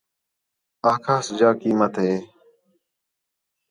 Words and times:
آکھاس 0.91 1.25
جا 1.39 1.49
قیمت 1.61 1.93
ہِے 2.03 2.13